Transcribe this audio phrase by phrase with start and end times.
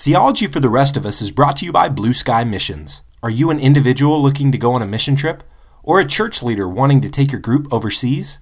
[0.00, 3.02] Theology for the Rest of Us is brought to you by Blue Sky Missions.
[3.22, 5.42] Are you an individual looking to go on a mission trip?
[5.82, 8.40] Or a church leader wanting to take your group overseas?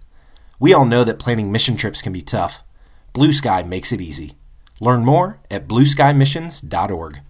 [0.60, 2.62] We all know that planning mission trips can be tough.
[3.12, 4.34] Blue Sky makes it easy.
[4.80, 7.22] Learn more at blueskymissions.org.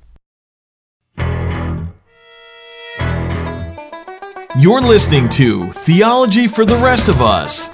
[4.59, 7.71] You're listening to Theology for the Rest of Us.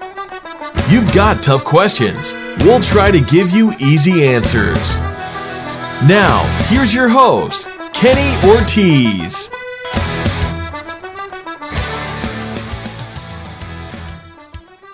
[0.88, 2.32] You've got tough questions.
[2.60, 5.00] We'll try to give you easy answers.
[6.02, 9.48] Now, here's your host, Kenny Ortiz.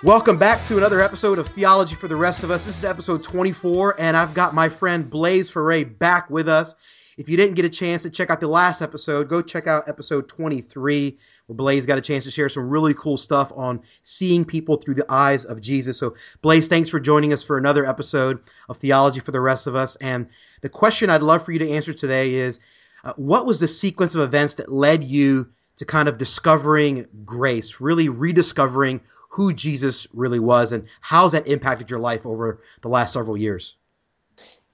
[0.03, 2.65] Welcome back to another episode of Theology for the Rest of Us.
[2.65, 6.75] This is episode 24, and I've got my friend Blaze Foray back with us.
[7.17, 9.89] If you didn't get a chance to check out the last episode, go check out
[9.89, 14.45] episode 23, where Blaze got a chance to share some really cool stuff on seeing
[14.45, 15.97] people through the eyes of Jesus.
[15.97, 19.75] So, Blaze, thanks for joining us for another episode of Theology for the Rest of
[19.75, 19.95] Us.
[19.97, 20.27] And
[20.61, 22.59] the question I'd love for you to answer today is
[23.03, 27.81] uh, what was the sequence of events that led you to kind of discovering grace,
[27.81, 33.13] really rediscovering who Jesus really was, and how's that impacted your life over the last
[33.13, 33.77] several years?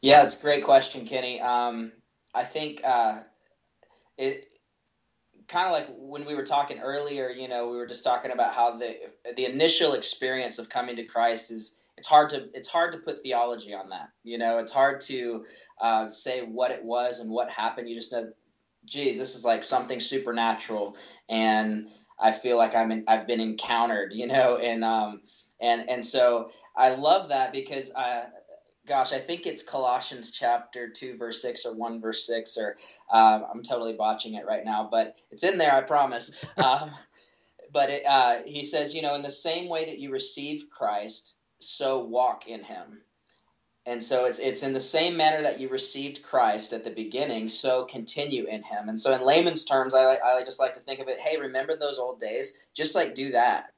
[0.02, 1.40] Yeah, it's a great question, Kenny.
[1.40, 1.92] Um,
[2.34, 3.22] I think uh,
[4.18, 4.50] it
[5.48, 7.30] kind of like when we were talking earlier.
[7.30, 8.96] You know, we were just talking about how the
[9.36, 13.24] the initial experience of coming to Christ is it's hard to it's hard to put
[13.24, 14.10] theology on that.
[14.24, 15.46] You know, it's hard to
[15.82, 17.90] uh, say what it was and what happened.
[17.90, 18.32] You just know,
[18.86, 20.96] geez, this is like something supernatural,
[21.28, 21.88] and
[22.20, 24.14] I feel like I'm in, I've been encountered.
[24.14, 25.22] You know, and um,
[25.60, 28.26] and and so I love that because I.
[28.88, 32.78] Gosh, I think it's Colossians chapter 2, verse 6, or 1, verse 6, or
[33.12, 36.34] uh, I'm totally botching it right now, but it's in there, I promise.
[36.58, 36.90] Um,
[37.74, 41.36] but it, uh, he says, you know, in the same way that you received Christ,
[41.60, 43.02] so walk in him.
[43.86, 47.48] And so it's it's in the same manner that you received Christ at the beginning,
[47.48, 48.90] so continue in Him.
[48.90, 51.22] And so in layman's terms, I I just like to think of it.
[51.22, 52.52] Hey, remember those old days?
[52.74, 53.72] Just like do that,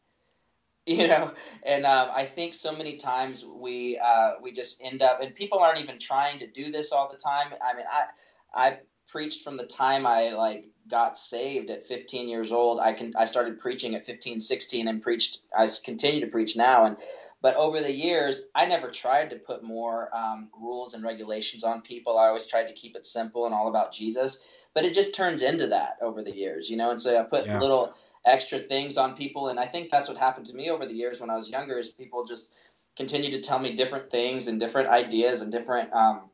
[0.98, 1.32] you know.
[1.64, 5.60] And um, I think so many times we uh, we just end up, and people
[5.60, 7.54] aren't even trying to do this all the time.
[7.64, 8.06] I mean, I
[8.54, 8.78] I
[9.10, 12.80] preached from the time I like got saved at 15 years old.
[12.80, 16.86] I can I started preaching at 15, 16 and preached I continue to preach now
[16.86, 16.98] and
[17.42, 21.82] but over the years, I never tried to put more um, rules and regulations on
[21.82, 22.18] people.
[22.18, 24.66] I always tried to keep it simple and all about Jesus.
[24.74, 26.90] But it just turns into that over the years, you know.
[26.90, 27.60] And so I put yeah.
[27.60, 27.94] little
[28.26, 31.22] extra things on people, and I think that's what happened to me over the years
[31.22, 31.78] when I was younger.
[31.78, 32.54] Is people just
[32.98, 36.30] continue to tell me different things and different ideas and different um,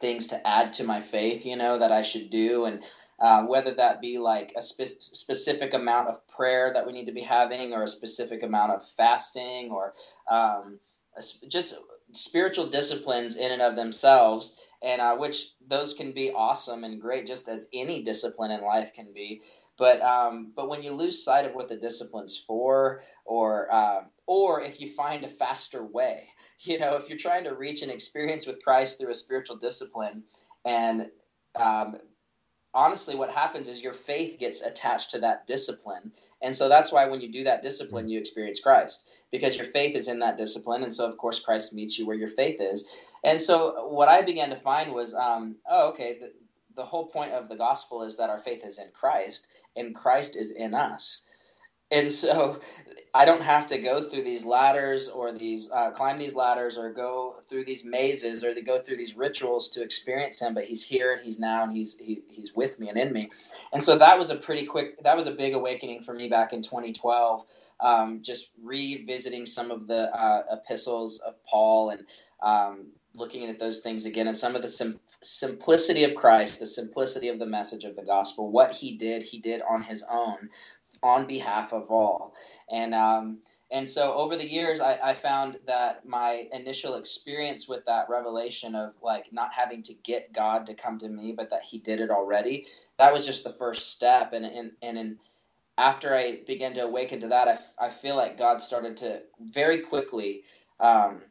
[0.00, 2.64] things to add to my faith, you know, that I should do.
[2.64, 2.82] And
[3.18, 7.12] uh, whether that be like a spe- specific amount of prayer that we need to
[7.12, 9.94] be having, or a specific amount of fasting, or
[10.30, 10.78] um,
[11.48, 11.74] just
[12.12, 17.26] spiritual disciplines in and of themselves, and uh, which those can be awesome and great,
[17.26, 19.40] just as any discipline in life can be.
[19.78, 24.60] But um, but when you lose sight of what the discipline's for, or uh, or
[24.60, 26.24] if you find a faster way,
[26.60, 30.24] you know, if you're trying to reach an experience with Christ through a spiritual discipline,
[30.64, 31.10] and
[31.54, 31.96] um,
[32.76, 36.12] honestly what happens is your faith gets attached to that discipline.
[36.42, 39.96] And so that's why when you do that discipline you experience christ because your faith
[39.96, 40.82] is in that discipline.
[40.82, 42.88] And so of course christ meets you where your faith is.
[43.24, 46.32] And so what i began to find was um, oh okay the,
[46.74, 50.36] the whole point of the gospel is that our faith is in christ and christ
[50.36, 51.22] is in us
[51.90, 52.60] and so
[53.14, 56.92] I don't have to go through these ladders or these uh, climb these ladders or
[56.92, 60.52] go through these mazes or to go through these rituals to experience him.
[60.52, 63.30] But he's here and he's now and he's he, he's with me and in me.
[63.72, 65.02] And so that was a pretty quick.
[65.02, 67.44] That was a big awakening for me back in 2012.
[67.80, 72.04] Um, just revisiting some of the uh, epistles of Paul and
[72.42, 76.66] um, looking at those things again and some of the sim- simplicity of Christ, the
[76.66, 80.50] simplicity of the message of the gospel, what he did, he did on his own
[81.02, 82.34] on behalf of all.
[82.70, 83.38] And um,
[83.70, 88.74] and so over the years, I, I found that my initial experience with that revelation
[88.74, 92.00] of like not having to get God to come to me, but that He did
[92.00, 92.66] it already.
[92.98, 94.32] That was just the first step.
[94.32, 95.16] And and and
[95.78, 99.80] after I began to awaken to that, I, I feel like God started to very
[99.80, 100.44] quickly
[100.80, 101.22] um,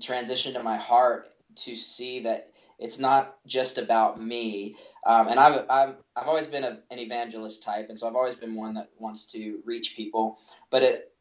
[0.00, 4.76] transition to my heart to see that it's not just about me.
[5.04, 8.34] Um, and I've, I've, I've always been a, an evangelist type, and so I've always
[8.34, 10.38] been one that wants to reach people.
[10.70, 11.12] But it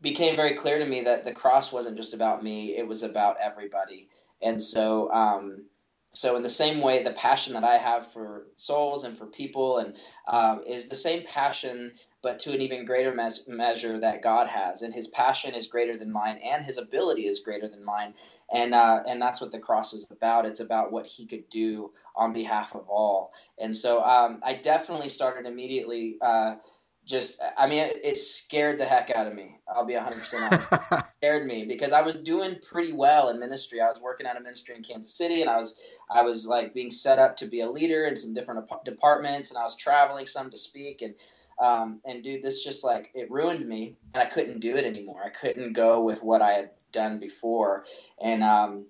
[0.00, 3.36] became very clear to me that the cross wasn't just about me; it was about
[3.40, 4.08] everybody.
[4.42, 5.64] And so, um,
[6.10, 9.78] so in the same way, the passion that I have for souls and for people
[9.78, 9.96] and
[10.28, 11.92] um, is the same passion,
[12.22, 15.96] but to an even greater mes- measure that God has, and His passion is greater
[15.98, 18.14] than mine, and His ability is greater than mine,
[18.52, 20.46] and uh, and that's what the cross is about.
[20.46, 25.08] It's about what He could do on behalf of all, and so um, I definitely
[25.08, 26.16] started immediately.
[26.22, 26.56] Uh,
[27.04, 29.58] just i mean it, it, scared the heck out of me.
[29.68, 30.72] I'll be 100% honest.
[30.72, 33.80] It scared me because i was doing pretty well in ministry.
[33.80, 35.80] I was working at a ministry in kansas city and i was
[36.10, 39.58] i was like being set up to be a leader in some different departments and
[39.58, 41.14] i was traveling some to speak and
[41.60, 45.22] um, and dude this just like it ruined me and i couldn't do it anymore.
[45.24, 47.84] I couldn't go with what i had done before.
[48.22, 48.86] And um,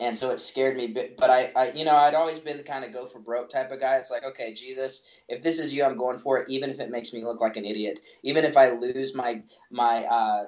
[0.00, 2.62] and so it scared me but, but I, I you know i'd always been the
[2.62, 3.96] kind of go for broke type of guy.
[3.96, 6.90] It's like okay jesus if this is you i'm going for it even if it
[6.90, 8.00] makes me look like an idiot.
[8.22, 10.44] Even if i lose my my uh,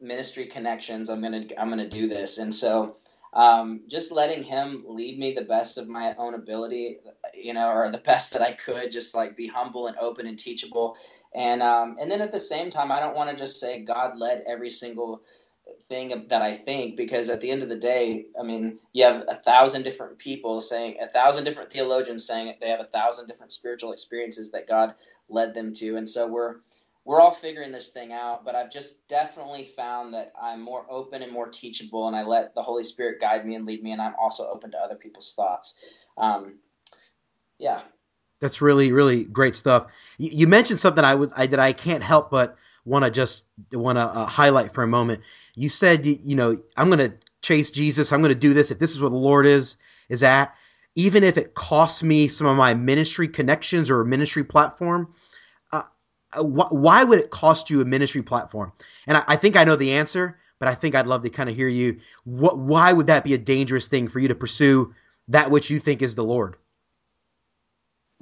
[0.00, 2.38] ministry connections i'm gonna i'm gonna do this.
[2.38, 2.96] And so
[3.34, 6.98] um, just letting him lead me the best of my own ability
[7.34, 10.38] you know or the best that i could just like be humble and open and
[10.38, 10.96] teachable.
[11.34, 14.18] And um, and then at the same time i don't want to just say god
[14.18, 15.22] led every single
[15.88, 19.24] thing that I think because at the end of the day, I mean, you have
[19.28, 23.52] a thousand different people saying, a thousand different theologians saying they have a thousand different
[23.52, 24.94] spiritual experiences that God
[25.28, 26.56] led them to, and so we're
[27.04, 28.44] we're all figuring this thing out.
[28.44, 32.54] But I've just definitely found that I'm more open and more teachable, and I let
[32.54, 35.34] the Holy Spirit guide me and lead me, and I'm also open to other people's
[35.34, 35.84] thoughts.
[36.16, 36.58] Um,
[37.58, 37.82] yeah,
[38.40, 39.86] that's really really great stuff.
[40.18, 43.46] You, you mentioned something I would I, that I can't help but want to just
[43.72, 45.20] want to uh, highlight for a moment
[45.54, 48.78] you said you know i'm going to chase jesus i'm going to do this if
[48.78, 49.76] this is what the lord is
[50.08, 50.54] is at
[50.94, 55.12] even if it costs me some of my ministry connections or ministry platform
[56.34, 58.72] Uh, wh- why would it cost you a ministry platform
[59.06, 61.48] and I, I, think i know the answer but i think i'd love to kind
[61.48, 64.94] of hear you what why would that be a dangerous thing for you to pursue
[65.28, 66.56] that which you think is the lord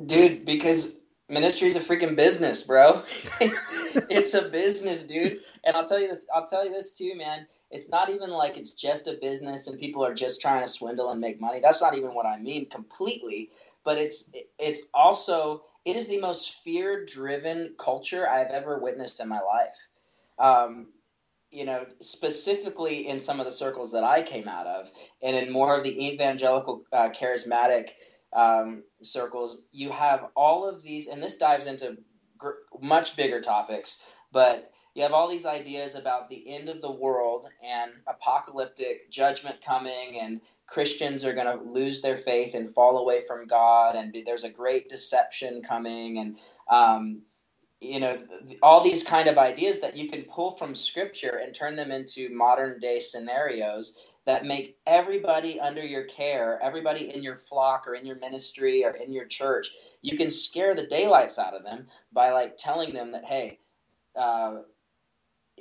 [0.06, 2.90] dude because ministry is a freaking business, bro.
[3.40, 3.66] it's
[4.10, 5.38] it's a business, dude.
[5.64, 6.26] And I'll tell you this.
[6.34, 7.46] I'll tell you this too, man.
[7.70, 11.10] It's not even like it's just a business and people are just trying to swindle
[11.10, 11.60] and make money.
[11.60, 13.50] That's not even what I mean completely.
[13.84, 19.28] But it's it's also it is the most fear driven culture I've ever witnessed in
[19.28, 19.88] my life.
[20.38, 20.88] Um,
[21.50, 24.90] you know, specifically in some of the circles that I came out of,
[25.22, 27.90] and in more of the evangelical, uh, charismatic
[28.32, 31.96] um, circles, you have all of these, and this dives into
[32.38, 32.50] gr-
[32.80, 33.98] much bigger topics,
[34.30, 39.60] but you have all these ideas about the end of the world and apocalyptic judgment
[39.64, 44.14] coming, and Christians are going to lose their faith and fall away from God, and
[44.26, 46.38] there's a great deception coming, and
[46.68, 47.22] um,
[47.80, 48.18] you know
[48.62, 52.28] all these kind of ideas that you can pull from scripture and turn them into
[52.30, 58.04] modern day scenarios that make everybody under your care everybody in your flock or in
[58.04, 59.68] your ministry or in your church
[60.02, 63.58] you can scare the daylights out of them by like telling them that hey
[64.16, 64.58] uh,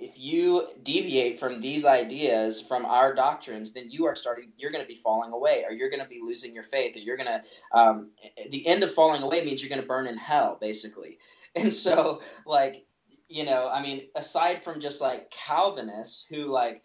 [0.01, 4.83] if you deviate from these ideas from our doctrines then you are starting you're going
[4.83, 7.27] to be falling away or you're going to be losing your faith or you're going
[7.27, 8.05] to um,
[8.49, 11.17] the end of falling away means you're going to burn in hell basically
[11.55, 12.85] And so, like,
[13.27, 16.83] you know, I mean, aside from just like Calvinists who like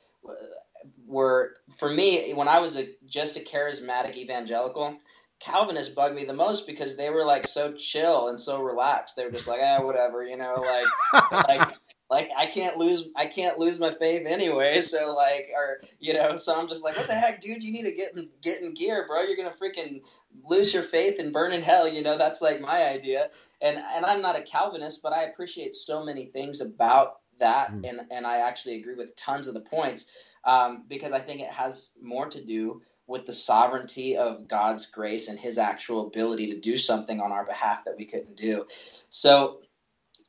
[1.06, 4.96] were for me when I was a just a charismatic evangelical,
[5.40, 9.16] Calvinists bugged me the most because they were like so chill and so relaxed.
[9.16, 11.76] They were just like, ah, whatever, you know, like like
[12.10, 14.80] like I can't lose I can't lose my faith anyway.
[14.94, 17.62] So like or you know, so I'm just like, what the heck, dude?
[17.62, 19.22] You need to get in, get in gear, bro.
[19.22, 20.06] You're gonna freaking
[20.48, 21.88] lose your faith and burn in hell.
[21.88, 23.30] You know, that's like my idea.
[23.60, 27.88] And and I'm not a Calvinist, but I appreciate so many things about that, mm.
[27.88, 30.10] and and I actually agree with tons of the points
[30.44, 35.28] um, because I think it has more to do with the sovereignty of God's grace
[35.28, 38.66] and His actual ability to do something on our behalf that we couldn't do.
[39.08, 39.60] So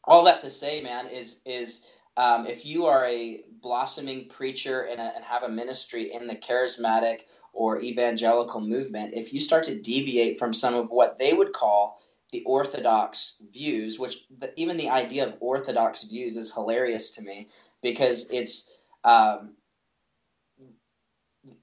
[0.07, 5.01] all that to say, man, is is um, if you are a blossoming preacher and,
[5.01, 7.21] a, and have a ministry in the charismatic
[7.53, 11.99] or evangelical movement, if you start to deviate from some of what they would call
[12.31, 17.49] the orthodox views, which the, even the idea of orthodox views is hilarious to me
[17.81, 19.53] because it's um,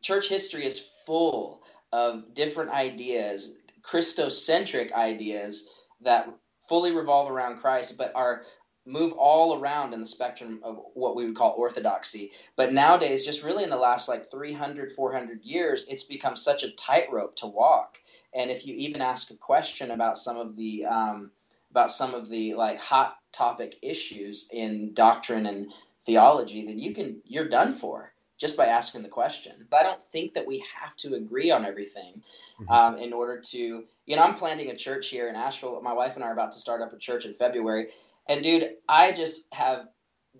[0.00, 5.68] church history is full of different ideas, Christocentric ideas
[6.00, 6.28] that
[6.68, 8.42] fully revolve around Christ, but are
[8.84, 12.32] move all around in the spectrum of what we would call orthodoxy.
[12.56, 16.72] But nowadays, just really in the last like 300, 400 years, it's become such a
[16.72, 17.98] tightrope to walk.
[18.34, 21.30] And if you even ask a question about some of the um,
[21.70, 27.20] about some of the like hot topic issues in doctrine and theology, then you can
[27.26, 28.11] you're done for
[28.42, 29.68] just by asking the question.
[29.72, 32.22] I don't think that we have to agree on everything
[32.60, 32.70] mm-hmm.
[32.70, 35.80] um, in order to, you know, I'm planting a church here in Asheville.
[35.80, 37.90] My wife and I are about to start up a church in February.
[38.28, 39.86] And dude, I just have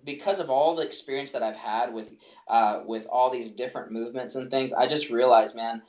[0.03, 2.13] because of all the experience that I've had with
[2.49, 5.81] uh, with all these different movements and things, I just realized, man,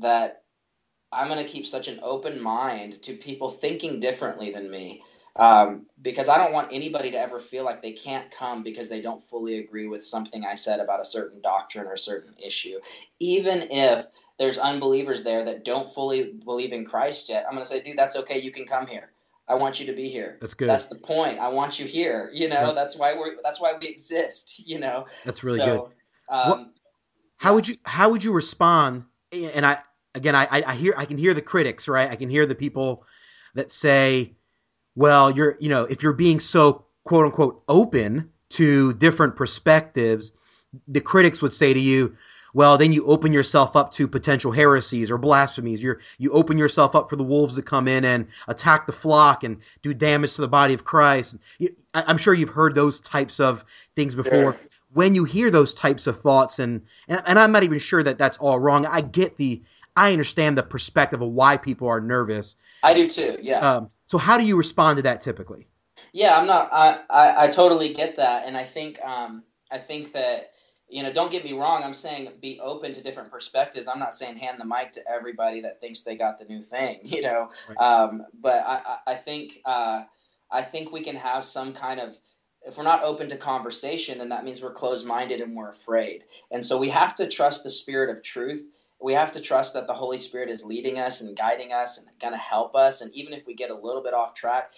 [0.00, 0.42] that
[1.10, 5.02] I'm gonna keep such an open mind to people thinking differently than me,
[5.36, 9.00] um, because I don't want anybody to ever feel like they can't come because they
[9.00, 12.78] don't fully agree with something I said about a certain doctrine or a certain issue,
[13.18, 14.06] even if
[14.38, 17.44] there's unbelievers there that don't fully believe in Christ yet.
[17.46, 18.40] I'm gonna say, dude, that's okay.
[18.40, 19.10] You can come here.
[19.48, 20.38] I want you to be here.
[20.40, 20.68] That's good.
[20.68, 21.38] That's the point.
[21.38, 22.30] I want you here.
[22.32, 22.74] You know, yep.
[22.74, 24.62] that's why we're that's why we exist.
[24.66, 25.06] You know.
[25.24, 26.34] That's really so, good.
[26.34, 26.72] Um, what,
[27.36, 29.04] how would you how would you respond?
[29.32, 29.78] And I
[30.14, 32.10] again, I I hear I can hear the critics, right?
[32.10, 33.04] I can hear the people
[33.54, 34.34] that say,
[34.94, 40.32] well, you're you know, if you're being so quote unquote open to different perspectives,
[40.88, 42.14] the critics would say to you,
[42.54, 45.82] well, then you open yourself up to potential heresies or blasphemies.
[45.82, 49.42] You're, you open yourself up for the wolves to come in and attack the flock
[49.42, 51.36] and do damage to the body of Christ.
[51.94, 53.64] I, am sure you've heard those types of
[53.96, 54.52] things before.
[54.52, 54.68] Yeah.
[54.92, 58.18] When you hear those types of thoughts, and, and and I'm not even sure that
[58.18, 58.84] that's all wrong.
[58.84, 59.62] I get the,
[59.96, 62.56] I understand the perspective of why people are nervous.
[62.82, 63.38] I do too.
[63.40, 63.60] Yeah.
[63.60, 65.66] Um, so how do you respond to that typically?
[66.12, 66.68] Yeah, I'm not.
[66.70, 70.50] I I, I totally get that, and I think um I think that
[70.86, 71.82] you know, don't get me wrong.
[71.82, 73.88] I'm saying be open to different perspectives.
[73.88, 77.00] I'm not saying hand the mic to everybody that thinks they got the new thing.
[77.04, 77.78] You know, right.
[77.78, 80.02] um, but I, I think uh,
[80.50, 82.14] I think we can have some kind of.
[82.64, 86.24] If we're not open to conversation, then that means we're closed minded and we're afraid.
[86.50, 88.62] And so we have to trust the spirit of truth.
[89.02, 92.06] We have to trust that the Holy Spirit is leading us and guiding us and
[92.20, 93.00] going to help us.
[93.00, 94.72] And even if we get a little bit off track,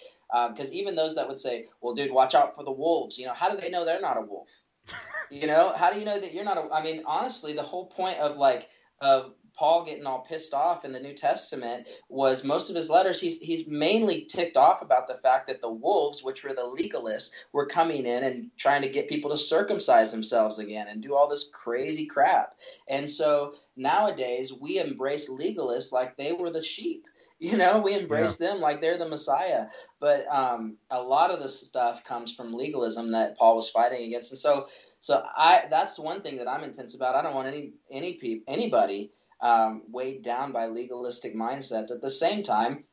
[0.49, 3.25] because um, even those that would say, "Well, dude, watch out for the wolves," you
[3.25, 4.63] know, how do they know they're not a wolf?
[5.31, 7.87] you know, how do you know that you're not a, I mean, honestly, the whole
[7.87, 8.69] point of like,
[9.01, 13.19] of Paul getting all pissed off in the New Testament was most of his letters
[13.19, 17.31] he's he's mainly ticked off about the fact that the wolves, which were the legalists,
[17.53, 21.27] were coming in and trying to get people to circumcise themselves again and do all
[21.27, 22.55] this crazy crap.
[22.87, 27.05] And so nowadays we embrace legalists like they were the sheep.
[27.37, 28.47] You know, we embrace yeah.
[28.47, 29.67] them like they're the Messiah.
[29.99, 34.31] But um, a lot of this stuff comes from legalism that Paul was fighting against.
[34.31, 34.67] And so,
[35.01, 37.13] so I that's one thing that I'm intense about.
[37.13, 39.11] I don't want any any people anybody
[39.45, 41.91] um, weighed down by legalistic mindsets.
[41.91, 42.85] At the same time,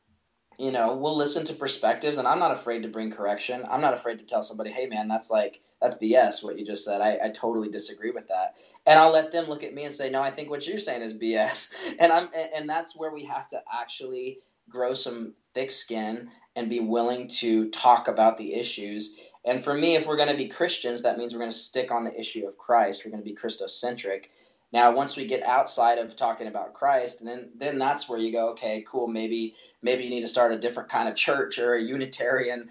[0.59, 3.65] you know, we'll listen to perspectives, and I'm not afraid to bring correction.
[3.71, 6.45] I'm not afraid to tell somebody, "Hey, man, that's like that's BS.
[6.45, 7.01] What you just said.
[7.01, 10.11] I, I totally disagree with that." And I'll let them look at me and say,
[10.11, 13.49] "No, I think what you're saying is BS." And I'm and that's where we have
[13.49, 19.17] to actually grow some thick skin and be willing to talk about the issues.
[19.47, 21.91] And for me, if we're going to be Christians, that means we're going to stick
[21.91, 23.05] on the issue of Christ.
[23.05, 24.27] We're going to be Christocentric.
[24.73, 28.51] Now, once we get outside of talking about Christ, then then that's where you go,
[28.51, 29.07] okay, cool.
[29.07, 32.71] Maybe maybe you need to start a different kind of church or a Unitarian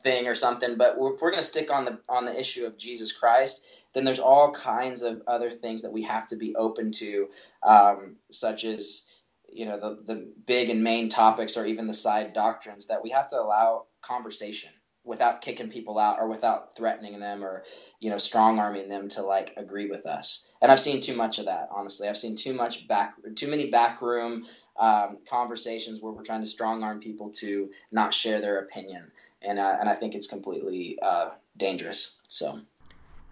[0.00, 0.76] thing or something.
[0.76, 3.64] But if we're going to stick on the on the issue of Jesus Christ,
[3.94, 7.28] then there's all kinds of other things that we have to be open to,
[7.62, 9.02] um, such as
[9.52, 13.10] you know the the big and main topics or even the side doctrines that we
[13.10, 14.70] have to allow conversation
[15.04, 17.64] without kicking people out or without threatening them or
[18.00, 20.44] you know strong arming them to like agree with us.
[20.60, 22.08] And i've seen too much of that honestly.
[22.08, 24.44] I've seen too much back too many backroom
[24.78, 29.10] um, conversations where we're trying to strong arm people to not share their opinion.
[29.42, 32.16] And uh, and i think it's completely uh, dangerous.
[32.28, 32.60] So.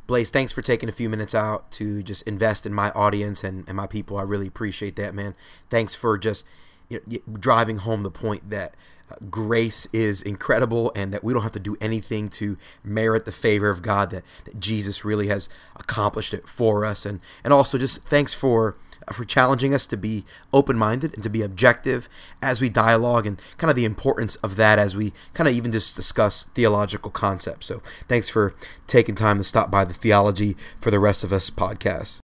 [0.07, 3.63] Blaze, thanks for taking a few minutes out to just invest in my audience and,
[3.69, 4.17] and my people.
[4.17, 5.37] I really appreciate that, man.
[5.71, 6.45] Thanks for just
[6.89, 8.75] you know, driving home the point that
[9.31, 13.71] grace is incredible and that we don't have to do anything to merit the favor
[13.71, 17.05] of God, that, that Jesus really has accomplished it for us.
[17.05, 18.77] And, and also just thanks for
[19.13, 22.09] for challenging us to be open minded and to be objective
[22.43, 25.73] as we dialogue and kind of the importance of that as we kind of even
[25.73, 27.67] just discuss theological concepts.
[27.67, 28.55] So thanks for
[28.87, 32.19] taking time to stop by the Theology for the Rest of Us podcast.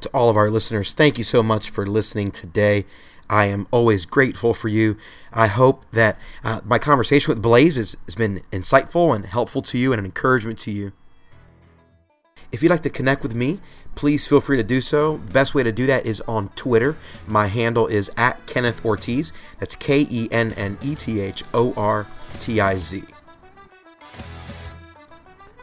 [0.00, 2.86] To all of our listeners, thank you so much for listening today.
[3.30, 4.96] I am always grateful for you.
[5.32, 9.78] I hope that uh, my conversation with Blaze has, has been insightful and helpful to
[9.78, 10.92] you and an encouragement to you.
[12.50, 13.60] If you'd like to connect with me,
[13.94, 15.18] please feel free to do so.
[15.18, 16.96] Best way to do that is on Twitter.
[17.28, 19.32] My handle is at Kenneth Ortiz.
[19.60, 22.08] That's K E N N E T H O R
[22.40, 23.04] T I Z.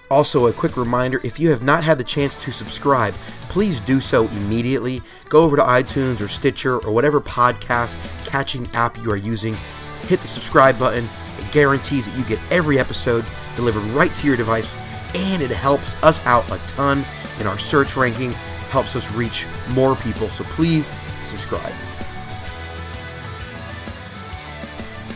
[0.09, 3.13] Also, a quick reminder if you have not had the chance to subscribe,
[3.49, 5.01] please do so immediately.
[5.27, 9.55] Go over to iTunes or Stitcher or whatever podcast catching app you are using.
[10.03, 11.09] Hit the subscribe button.
[11.37, 14.75] It guarantees that you get every episode delivered right to your device,
[15.13, 17.03] and it helps us out a ton
[17.39, 18.37] in our search rankings,
[18.69, 20.29] helps us reach more people.
[20.29, 20.93] So please
[21.25, 21.73] subscribe.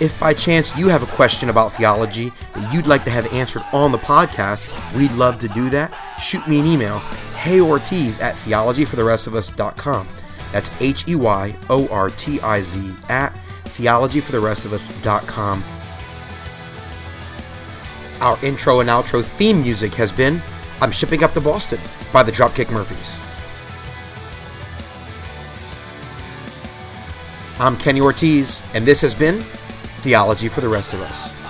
[0.02, 3.62] If by chance you have a question about theology that you'd like to have answered
[3.72, 4.68] on the podcast,
[4.98, 5.96] we'd love to do that.
[6.20, 6.98] Shoot me an email,
[7.36, 10.08] heyortiz at theologyfortherestofus.com.
[10.52, 13.32] That's H E Y O R T I Z at
[13.66, 15.64] theologyfortherestofus.com.
[18.22, 20.42] Our intro and outro theme music has been
[20.82, 21.80] I'm Shipping Up to Boston
[22.12, 23.20] by the Dropkick Murphys.
[27.60, 29.44] I'm Kenny Ortiz, and this has been
[30.02, 31.41] Theology for the Rest of Us.